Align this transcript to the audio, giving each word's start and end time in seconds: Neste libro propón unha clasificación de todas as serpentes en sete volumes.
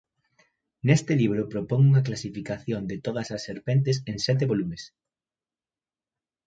Neste 0.87 1.13
libro 1.21 1.43
propón 1.53 1.81
unha 1.89 2.05
clasificación 2.07 2.81
de 2.91 2.97
todas 3.05 3.27
as 3.35 3.41
serpentes 3.49 3.97
en 4.11 4.17
sete 4.27 4.43
volumes. 4.51 4.83